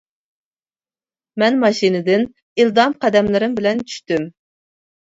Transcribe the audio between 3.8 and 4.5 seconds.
چۈشتۈم.